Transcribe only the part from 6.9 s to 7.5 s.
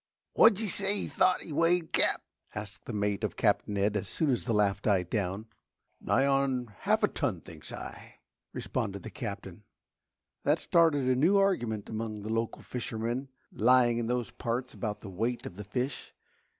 a ton,